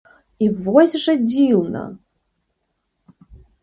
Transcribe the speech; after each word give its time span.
І 0.45 0.47
вось 0.67 0.95
жа 1.03 1.15
дзіўна! 1.29 1.85